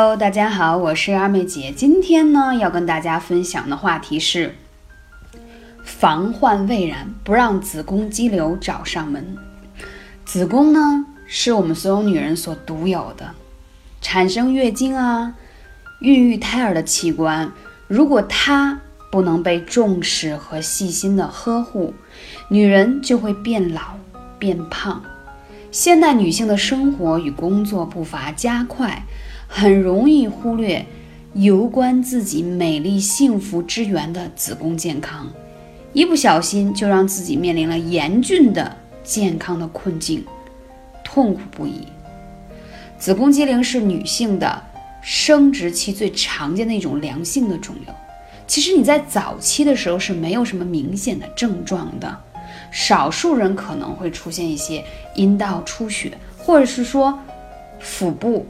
[0.00, 1.70] Hello，大家好，我是二妹姐。
[1.76, 4.56] 今天呢，要跟大家分享的话题是
[5.84, 9.36] 防患未然，不让子宫肌瘤找上门。
[10.24, 13.32] 子宫呢，是我们所有女人所独有的，
[14.00, 15.34] 产生月经啊、
[16.00, 17.52] 孕育胎儿的器官。
[17.86, 18.80] 如果它
[19.12, 21.92] 不能被重视和细心的呵护，
[22.48, 23.82] 女人就会变老、
[24.38, 25.02] 变胖。
[25.70, 29.02] 现代女性的生活与工作步伐加快。
[29.52, 30.86] 很容易忽略
[31.34, 35.28] 攸关自己美丽幸福之源的子宫健康，
[35.92, 40.24] 一不小心就让自己面临了严峻的健康的困境，
[41.02, 41.88] 痛苦不已。
[42.96, 44.62] 子宫肌瘤是女性的
[45.02, 47.92] 生殖期最常见的一种良性的肿瘤。
[48.46, 52.16] 其实你在早期的时候是没有什么明显的症状的，
[52.70, 54.84] 少数人可能会出现一些
[55.14, 57.18] 阴道出血，或者是说
[57.78, 58.46] 腹部。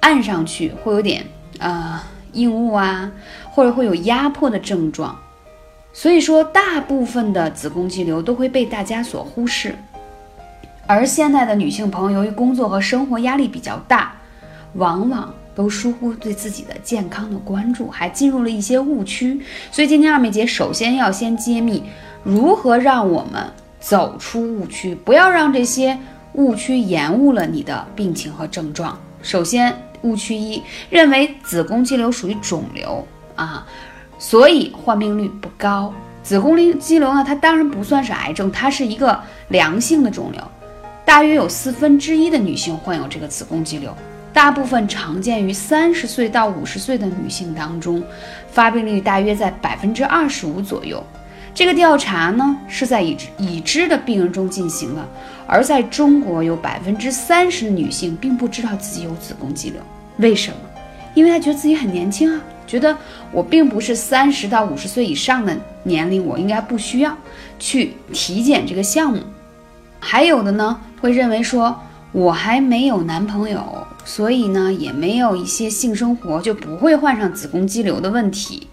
[0.00, 1.24] 按上去会有点
[1.60, 2.00] 呃
[2.32, 3.12] 硬物啊，
[3.52, 5.16] 或者会有压迫的症状，
[5.92, 9.76] 所以说大部分的子宫肌瘤都会被大家所忽视。
[10.88, 14.12] 而现在的女性朋友由于工作和生活压力比较大，
[14.74, 19.40] 往往都疏忽对自己的健康的关注，还进入了一些误区。
[19.70, 21.84] 所以今天二妹姐首先要先揭秘
[22.24, 23.40] 如何让我们
[23.82, 25.98] 走出误区，不要让这些
[26.32, 28.98] 误区延误了你的病情和症状。
[29.20, 29.76] 首先。
[30.02, 33.64] 误区一认为子宫肌瘤属于肿瘤啊，
[34.18, 35.94] 所以患病率不高。
[36.24, 39.16] 子宫肌瘤呢，它当然不算是癌症，它是一个
[39.50, 40.42] 良性的肿瘤，
[41.04, 43.96] 大约有四分之一的女性患有这个子宫肌瘤，
[44.32, 48.02] 大部分常见于三十岁到五十岁的女性当中，
[48.50, 51.00] 发病率大约在百分之二十五左右。
[51.54, 55.06] 这个调查呢是在已知已知的病人中进行的，
[55.46, 59.80] 而在中国有百分之三十的女性并不知道自己有子宫肌瘤，
[60.16, 60.56] 为什么？
[61.14, 62.96] 因为她觉得自己很年轻啊，觉得
[63.30, 67.14] 我并不是三十到五十岁以上的年龄，我应该不需要
[67.58, 69.20] 去体检这个项目。
[70.00, 71.78] 还有的呢会认为说
[72.12, 78.68] 我还没有男朋友，所以呢也没有一些性生活，就不会患上子宫肌瘤的问题。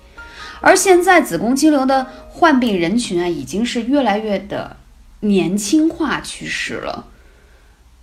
[0.62, 2.06] 而现在子宫肌瘤的
[2.40, 4.78] 患病人群啊，已经是越来越的
[5.20, 7.08] 年轻化趋势了。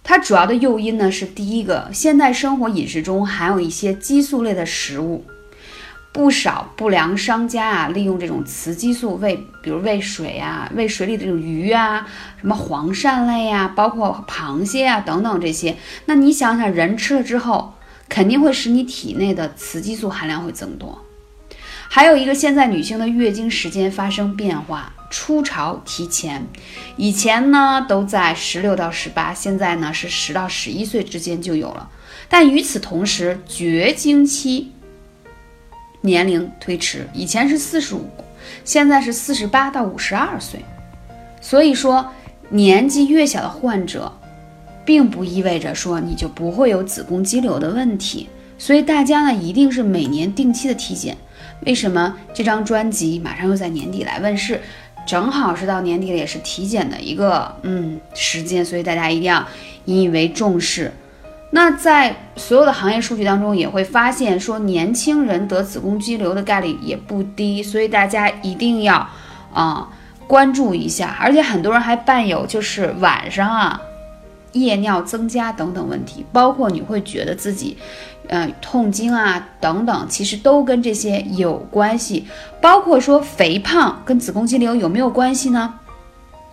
[0.05, 5.25] 它主要的诱因呢是第一个，现代生活饮食中含有一些激素类的食物，
[6.13, 12.07] 不少不良商家啊利用这种雌激素喂，比如喂水啊，喂水里的这种鱼啊，
[12.39, 15.75] 什么黄鳝类呀，包括螃蟹啊等等这些。
[16.05, 17.73] 那你想想，人吃了之后，
[18.07, 21.06] 肯定会使你体内的雌激素含量会增多。
[21.97, 26.47] 还有一个，现在女性的月经时间发生变化，初潮提前。
[26.99, 31.89] 以前呢都在十六到十八，现在呢是十到十一岁之间就有了。
[32.29, 34.73] 但与此同时，绝经期
[36.03, 38.11] 年龄推迟，以前是四十五，
[38.63, 40.63] 现在是四十八到五十二岁。
[41.41, 42.13] 所以说，
[42.51, 44.13] 年纪越小的患者，
[44.85, 48.29] 并不意味着说你就不会有子宫肌瘤的问题。
[48.59, 51.17] 所以大家呢，一定是每年定期的体检。
[51.65, 54.61] 为什么这张专辑马上又在年底来问世？
[55.07, 59.47] 正好是到年底了，也是体检的一个嗯时间，所以大家一定要
[59.85, 60.93] 引以为重视。
[61.51, 69.09] 那在所有的行业数据当中，也会发现说年轻人得子宫肌瘤的概率也不低，所以大家一定要
[69.55, 69.89] 啊
[70.27, 71.17] 关注一下。
[71.21, 73.81] 而且很多人还伴有就是晚上啊。
[74.61, 77.77] 夜尿增加等等问题，包括你会觉得自己，
[78.29, 82.27] 呃，痛经啊等等，其实都跟这些有关系。
[82.61, 85.75] 包括说肥胖跟子宫肌瘤有没有关系呢？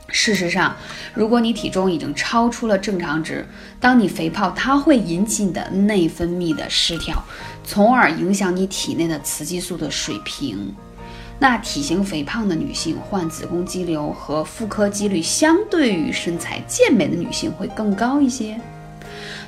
[0.09, 0.75] 事实上，
[1.15, 3.47] 如果你体重已经超出了正常值，
[3.79, 7.23] 当你肥胖，它会引起你的内分泌的失调，
[7.63, 10.75] 从而影响你体内的雌激素的水平。
[11.43, 18.57] 那体型肥胖的女性患子宫肌瘤和妇科几率，相对于身材健美的女性会更高一些。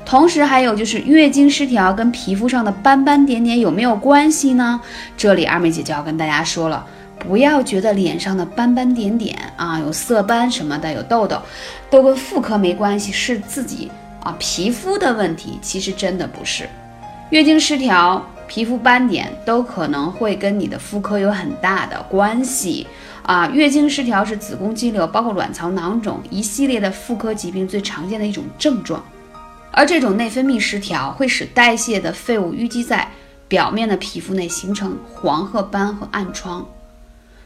[0.06, 4.81] 同时，还有就是月经失调跟皮肤上的斑斑点点有没有关系呢？
[5.15, 6.86] 这里二妹姐就要跟大家说了，
[7.18, 11.41] 不要觉得脸上的斑斑点点啊，有色斑什么的，有痘痘，
[11.89, 13.89] 都跟妇科没关系，是自己
[14.21, 15.57] 啊皮肤的问题。
[15.62, 16.68] 其实真的不是，
[17.30, 18.21] 月经失调。
[18.47, 22.86] 皮肤斑点都可能会跟你的妇科有很大的关系
[23.24, 23.47] 啊！
[23.47, 29.03] 月经失调是子宫肌瘤，包括卵巢囊肿一系列的妇科疾病最常见的一种症状。
[29.71, 33.12] 而这种内分泌失调会使代谢的废物淤积在
[33.47, 36.65] 表面的皮肤内，形成黄褐斑和暗疮。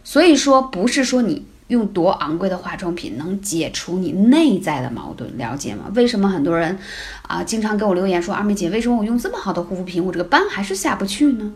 [0.04, 5.86] 所以说，不是说你用多昂贵的化妆品能解除你内在的矛盾，了解吗？
[5.95, 6.77] 为什么很多人
[7.21, 11.54] 啊经常给我留言说二妹姐，为什么我用这么好的护肤品，我这个斑还是下不去呢？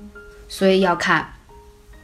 [0.47, 1.33] 所以要看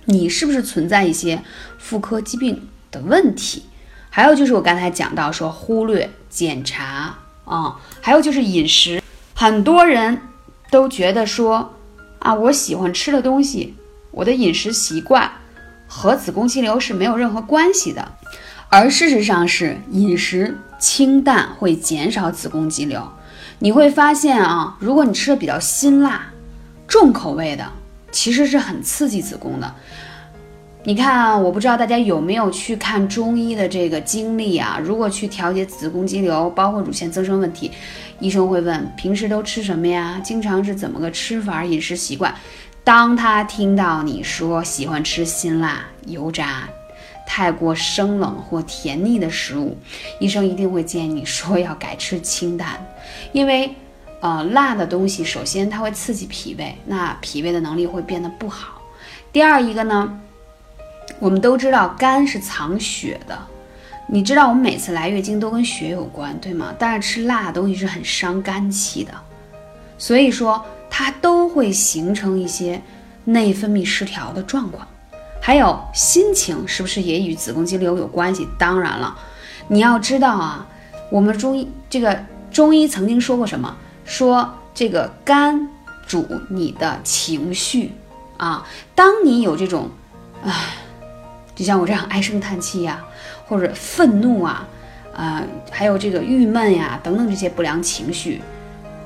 [0.06, 1.44] 你是不是存在一些
[1.78, 3.64] 妇科疾病的问题，
[4.10, 7.16] 还有就是我刚才讲到说忽略检查
[7.46, 9.04] 啊，还有就是饮食，
[9.36, 10.20] 很多人
[10.72, 11.76] 都觉得说
[12.18, 13.76] 啊，我喜欢吃的东西，
[14.10, 15.32] 我的饮食习惯。
[15.90, 18.08] 和子宫肌瘤是没有任何关系的，
[18.70, 23.02] 而事实上是饮食清淡会减少子宫肌瘤。
[23.58, 26.32] 你会发现啊，如果你吃的比较辛辣、
[26.88, 27.66] 重口味的，
[28.12, 29.76] 其实是很刺激子宫的。
[30.84, 34.80] 你看，啊我不知道大家有没有去看中医的这个经历啊？
[34.82, 37.70] 如果去调节子宫肌瘤，包括乳腺增生问题，
[38.20, 40.22] 医生会问平时都吃什么呀？
[40.24, 41.66] 经常是怎么个吃法？
[41.66, 42.34] 饮食习惯？
[42.90, 46.68] 当他听到你说喜欢吃辛辣、油炸、
[47.24, 49.78] 太过生冷或甜腻的食物，
[50.20, 52.84] 医生一定会建议你说要改吃清淡，
[53.32, 53.76] 因为，
[54.22, 58.82] 呃，辣的东西首先它会刺激脾胃，那脾胃的能力会变得不好。
[59.32, 60.20] 第二一个呢，
[61.20, 63.38] 我们都知道肝是藏血的，
[64.08, 66.74] 你知道我们每次来月经都跟血有关，对吗？
[66.80, 69.14] 但是吃辣的东西是很伤肝气的，
[70.00, 70.66] 所以说。
[71.02, 72.82] 它都会形成一些
[73.24, 74.86] 内分泌失调的状况，
[75.42, 78.46] 还有心情是不是也与子宫肌瘤有关系？
[78.58, 79.18] 当然了，
[79.70, 80.68] 你要知道啊，
[81.10, 82.20] 我们中医这个
[82.52, 83.78] 中医曾经说过什么？
[84.04, 85.70] 说这个肝
[86.06, 87.94] 主你的情绪
[88.36, 89.90] 啊，当你有这种，
[90.44, 90.54] 唉，
[91.56, 93.02] 就像我这样唉声叹气呀，
[93.48, 94.68] 或者愤怒啊，
[95.16, 95.42] 啊，
[95.72, 98.42] 还有这个郁闷呀等等这些不良情绪。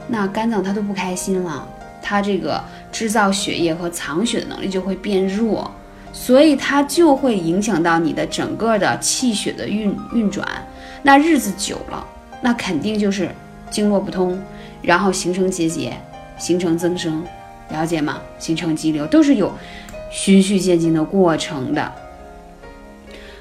[0.08, 1.66] 那肝脏它都不开心了，
[2.04, 2.62] 它这个
[2.92, 5.72] 制造血液和藏血的能力就会变弱，
[6.12, 10.46] 所以它就会影响到你的整个的气血的运运转。
[11.02, 12.06] 那日子久了，
[12.42, 13.30] 那肯定就是
[13.72, 14.38] 经络不通，
[14.82, 15.98] 然后形成结节，
[16.38, 17.24] 形成增生，
[17.70, 18.22] 了解吗？
[18.38, 19.52] 形成肌瘤都是有
[20.12, 21.92] 循序渐进的过程的。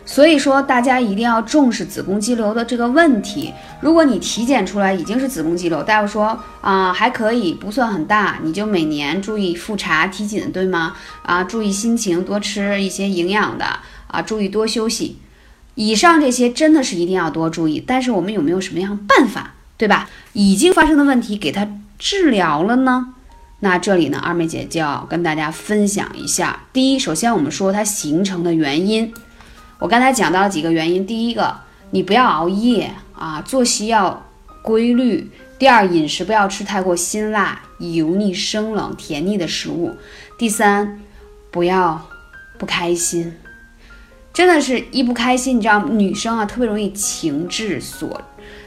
[0.05, 3.53] 所以说，大家一定要重视子宫肌瘤的这个问题。
[3.81, 10.95] 如果你体检出来已经是子宫肌瘤，大夫说啊还可以，不算很大，你就每年注意复查体检，对吗？
[11.23, 13.65] 啊，注意心情，多吃一些营养的
[14.09, 15.19] 啊，注意多休息。
[15.77, 17.83] 以上这些真的是一定要多注意。
[17.87, 20.11] 但是我们有没有什么样办法，对吧？
[20.33, 21.67] 已经发生的问题给它
[21.99, 23.15] 治疗了呢？
[23.61, 26.65] 那这里呢，二妹姐就要跟大家分享一下。
[26.73, 29.15] 第一，首先我们说它形成的原因。
[29.83, 31.57] 我刚才讲到了几个原因，第一个，
[31.91, 32.89] 你不要熬夜
[33.19, 34.31] 啊，作息要
[34.63, 35.27] 规律；
[35.59, 39.91] 第二，饮食不要吃太过辛辣、油腻、生冷、甜腻的食物；
[40.39, 41.01] 第三，
[41.51, 42.01] 不要
[42.59, 43.35] 不开心，
[44.33, 48.23] 真的是一不开心，你知道，女生啊特别容易情志所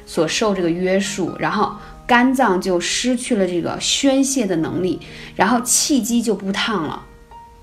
[0.05, 4.99] 所受这个约束，然后肝脏就失去了这个宣泄的能力，
[5.37, 7.05] 然后气机就不烫了，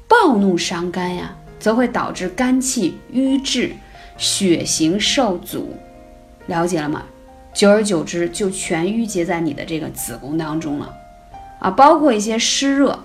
[0.09, 1.37] 暴怒伤肝呀。
[1.62, 3.70] 则会导致肝气瘀滞，
[4.17, 5.76] 血行受阻，
[6.49, 7.05] 了解了吗？
[7.55, 10.93] 久而久之就全淤结在你的这个子宫当中了，
[11.61, 12.99] 啊，包括一些湿热，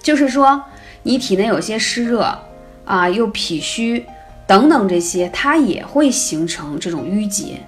[0.00, 0.62] 就是说
[1.02, 2.38] 你体内有些湿热
[2.84, 4.06] 啊，又脾虚
[4.46, 7.58] 等等这些，它也会形成这种淤结，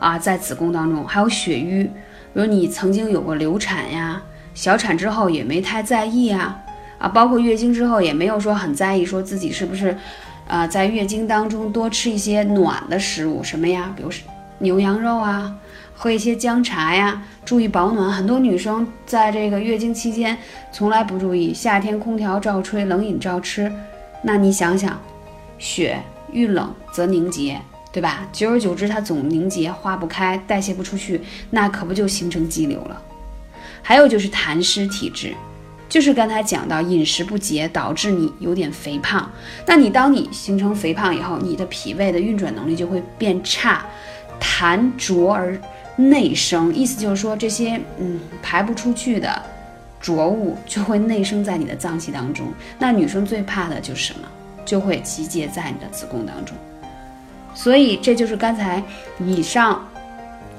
[0.00, 4.20] 啊，在子宫当中还有血瘀，比如你曾经有过流产呀，
[4.52, 6.60] 小产之后也没太在意啊。
[6.98, 9.96] 啊，包括月经之后也没有说很在意，说自己是不是，
[10.46, 13.92] 呃，在月经当中多吃一些暖的食物，什么呀？
[13.96, 14.10] 比如
[14.58, 15.54] 牛羊肉啊，
[15.94, 18.10] 喝一些姜茶呀，注意保暖。
[18.10, 20.36] 很多女生在这个月经期间
[20.72, 23.70] 从来不注意，夏天空调照吹，冷饮照吃，
[24.22, 24.98] 那你想想，
[25.58, 26.00] 血
[26.32, 27.60] 遇冷则凝结，
[27.92, 28.26] 对吧？
[28.32, 33.02] 久而久之它总凝结，化不开，代谢不出去，那可不就形成肌瘤了？
[33.82, 35.34] 还有就是痰湿体质。
[35.88, 39.30] 就是刚才讲到饮食不节导致你有点肥胖，
[39.66, 43.86] 那你当你形成肥胖以后，你的脾胃的运转能力就会变差，
[44.40, 45.56] 痰浊而
[45.96, 49.40] 内生，意思就是说这些嗯排不出去的
[50.00, 52.46] 浊物就会内生在你的脏器当中。
[52.78, 54.28] 那女生最怕的就是什么？
[54.64, 56.56] 就会集结在你的子宫当中。
[57.54, 58.82] 所以这就是刚才
[59.20, 59.86] 以上。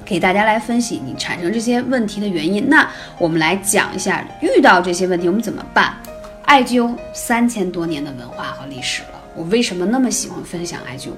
[0.07, 2.69] 给大家来分析你产生这些问题的原因。
[2.69, 5.97] 那我们来讲一下，遇到这些问题我们怎么办？
[6.45, 11.09] 艾灸三千多年的文化和历史了，我为什么那么喜欢分享艾灸？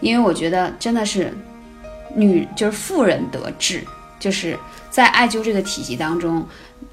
[0.00, 1.32] 因为我觉得真的是
[2.14, 3.82] 女就是妇人得志，
[4.20, 4.58] 就是
[4.90, 6.46] 在艾灸这个体系当中，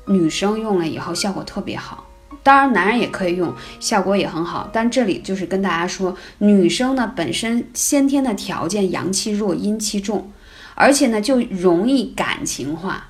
[0.05, 2.07] 女生用了以后效果特别好。
[2.43, 4.69] 当然男人也可以用，效果也很好。
[4.71, 10.31] 但这里就是跟大家说，女生呢本身先天的条件阳气弱，阴气重，
[10.75, 13.09] 而且呢就容易感情化，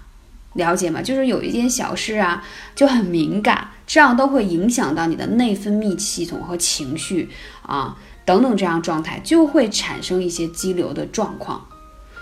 [0.53, 1.01] 了解吗？
[1.01, 2.43] 就是有一件小事啊
[2.75, 7.29] 就很敏感，这样都会影响到你的内分泌系统和情绪
[7.63, 11.65] 啊等等这样状态，就会产生一些肌瘤的状况。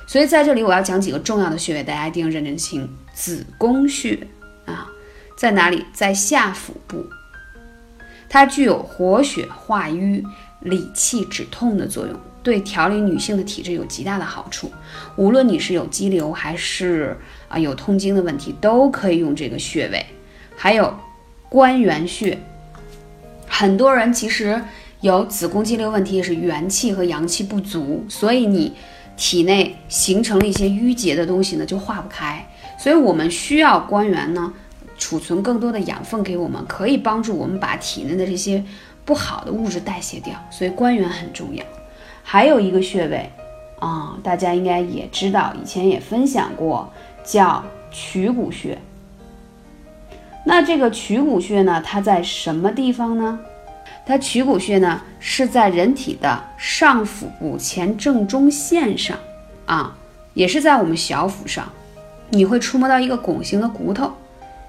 [0.07, 2.89] 所以在这里我要讲几个重要的穴位，大家一定要认真听。
[3.13, 4.27] 子宫穴
[4.65, 4.87] 啊，
[5.37, 5.85] 在哪里？
[5.93, 7.05] 在下腹部，
[8.29, 10.23] 它具有活血化瘀、
[10.61, 14.71] 理气止痛的作用，对调理女性的体质有极大的好处。
[15.15, 20.05] 无论你是有肌瘤还是啊有痛经的问题，都可以用这个穴位。
[20.55, 20.93] 还有
[21.47, 22.37] 关元穴，
[23.47, 24.61] 很多人其实
[25.01, 28.73] 有子宫肌瘤问题，也是元气和阳气不足，所以你。
[29.21, 34.53] 体内形成了一些淤结的东西呢，就化不开，所以我们需要关元呢，
[34.97, 38.63] 储存更多的养分给我们，可以帮助我们把体内的这些
[39.05, 41.63] 不好的物质代谢掉，所以关元很重要。
[42.23, 43.29] 还有一个穴位
[43.79, 46.91] 啊，大家应该也知道，以前也分享过，
[47.23, 48.77] 叫曲骨穴。
[50.45, 53.39] 那这个曲骨穴呢，它在什么地方呢？
[54.05, 59.17] 它曲骨穴呢是在人体的上腹部前正中线上，
[59.65, 59.95] 啊，
[60.33, 61.67] 也是在我们小腹上，
[62.29, 64.11] 你会触摸到一个拱形的骨头，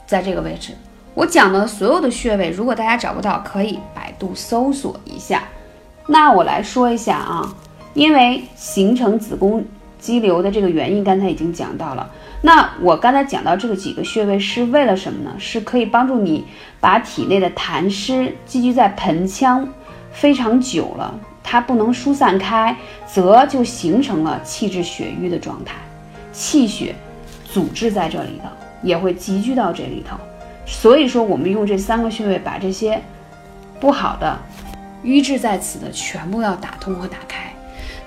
[0.07, 0.75] 在这个位置。
[1.21, 5.43] 我讲的所有的穴位，如果大家找不到，可以百度搜索一下。
[6.07, 7.55] 那我来说一下啊，
[7.93, 9.63] 因为形成子宫
[9.99, 12.11] 肌瘤的这个原因，刚才已经讲到了。
[12.41, 15.37] 那我刚才讲到这个几个穴位是为了什么呢？
[15.39, 16.47] 是可以帮助你
[16.81, 19.69] 把体内的痰湿积聚在盆腔
[20.11, 22.75] 非常久了，它不能疏散开，
[23.07, 25.75] 则就形成了气滞血瘀的状态，
[26.33, 26.95] 气血
[27.45, 28.49] 阻滞在这里头，
[28.83, 30.17] 也会积聚到这里头。
[30.71, 33.03] 所以说，我们用这三个穴位把这些
[33.81, 34.39] 不好的
[35.03, 37.53] 瘀滞在此的全部要打通和打开。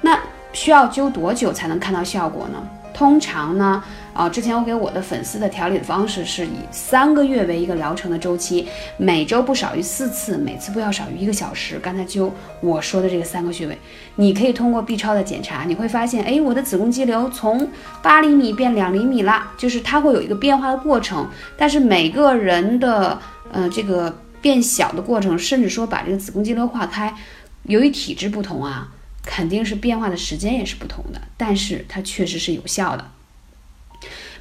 [0.02, 0.18] 那
[0.54, 2.58] 需要灸多久才能看到效果呢？
[2.94, 8.68] 通常呢，啊，之前我给我的粉丝的调理的方式是以三个月为一个疗程的周期，
[8.98, 11.80] 每周不少于四次，每次不要少于一个小时。
[11.80, 13.78] 刚才就我说的这个三个穴位，
[14.16, 17.68] 你可以通过 B 超的检查，你会发现，哎，我的子宫肌瘤从
[18.02, 21.28] 八厘米变两厘米啦，就是它会有一个变化的过程。
[21.58, 23.20] 但是每个人的，
[23.52, 27.14] 呃，这个变小的过程，甚至说把这个子宫肌瘤化开，
[27.64, 28.90] 由于体质不同啊。
[29.26, 33.12] 肯定是变化的时间也是不同的，但是它确实是有效的。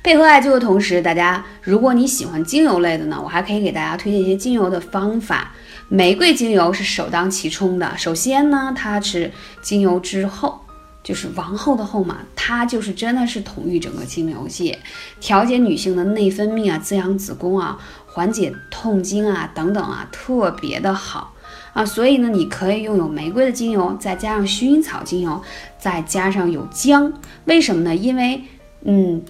[0.02, 5.52] 配合艾灸的同时，大家如果你喜欢精油类的呢，我还可以给大家推荐一些精油的方法。
[5.88, 7.96] 玫瑰精油是首当其冲的。
[7.96, 9.30] 首先呢，它是
[9.62, 10.58] 精油之后，
[11.04, 14.76] 就是王后的后嘛，它就是真的是统御整个精油界，
[15.20, 21.32] 调节女性的内分泌啊，滋养子宫啊，缓解痛经啊等等啊，特别的好。
[21.74, 25.40] 啊，所以呢，你可以用有玫瑰的精油，再加上薰衣草精油，
[25.78, 27.12] 再加上有姜。
[27.44, 27.94] 为什么呢？
[27.94, 28.42] 因为，
[28.84, 29.22] 嗯，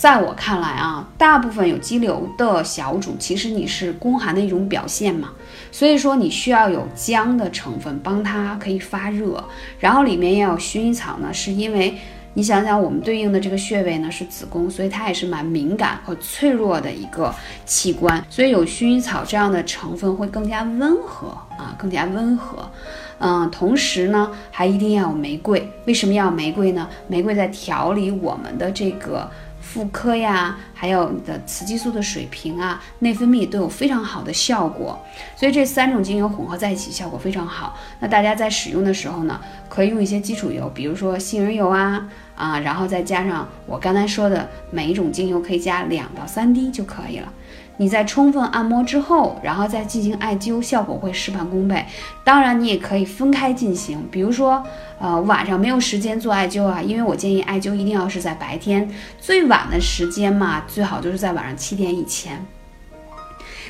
[0.00, 5.28] 在我看来啊，大部分有肌瘤的小主，其实你是宫寒的一种表现嘛。
[5.70, 9.44] 所以说，你需要有姜的成分，帮它可以发热。
[9.78, 11.94] 然后里面要有薰衣草呢，是因为。
[12.32, 17.34] 你想想，我们对应的这个穴位呢是子宫，所以它也是蛮敏感和脆弱的一个
[17.66, 21.28] 器官，所以有薰衣草这样的成分会更加温和
[21.58, 22.70] 啊，更加温和。
[23.18, 25.70] 嗯，同时呢，还一定要有玫瑰。
[25.86, 26.88] 为什么要玫瑰呢？
[27.08, 29.28] 玫瑰在调理我们的这个。
[29.72, 34.98] 妇科呀，还有你的雌激素的水平啊，内分泌都有非常好的效果，
[35.36, 37.78] 所以这三种精油混合在一起效果非常好。
[38.00, 47.32] 那大家在使用的时候呢，可以用一些基础油，比如说杏仁油啊啊，然后再加上我刚才说的每一种精油可以加两到三滴就可以了。
[47.80, 51.82] 你在充分按摩之后，然后再进行艾灸，效果会事半功倍。
[52.22, 54.62] 当然，你也可以分开进行，比如说，
[54.98, 58.86] 呃，晚上没有时间做艾灸啊，因为我建议艾灸一定要是在白天，
[59.18, 62.44] 最晚的时间嘛，最好就是在晚上七点以前。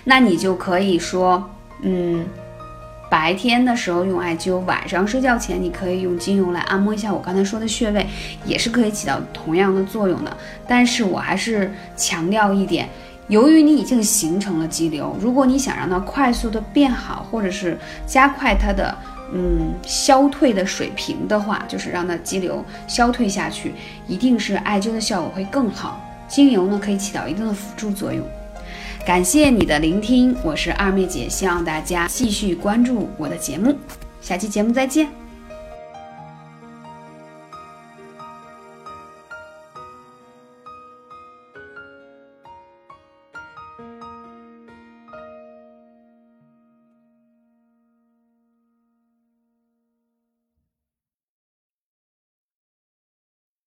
[0.03, 1.49] 那你就可以说，
[1.83, 2.27] 嗯，
[3.09, 8.05] 白天的时候用艾灸，晚上睡觉前你可以用精油来按摩一下我刚才说的穴位，
[8.45, 10.37] 也是可以起到同样的作用的。
[10.67, 12.89] 但是我还是强调一点。
[13.31, 18.95] 由于你已经形成了肌瘤，如果你想让它快速的变好，或者是加快它的
[19.33, 23.73] 嗯消退的水平的话，就是让它肌瘤消退下去，
[24.09, 26.05] 一定是艾灸的效果会更好。
[26.29, 28.27] 精油呢可以起到一定的辅助作用。
[29.07, 33.75] 感谢你的聆听，我是二妹姐，希望大家继续关注我的节目，
[34.21, 35.09] 下期节目再见。